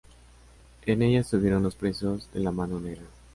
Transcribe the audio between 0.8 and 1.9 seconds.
En ella estuvieron los